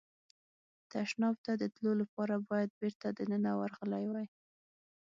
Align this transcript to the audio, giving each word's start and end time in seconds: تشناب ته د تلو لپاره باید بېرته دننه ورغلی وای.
تشناب 0.91 1.35
ته 1.45 1.51
د 1.61 1.63
تلو 1.75 1.91
لپاره 2.01 2.35
باید 2.49 2.69
بېرته 2.79 3.07
دننه 3.17 3.51
ورغلی 3.59 4.05
وای. 4.09 4.27